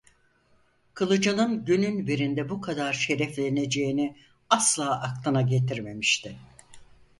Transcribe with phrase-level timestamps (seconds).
[0.93, 4.15] Kılıcının günün birinde bu kadar şerefleneceğini
[4.49, 6.35] asla aklına getirmemişti.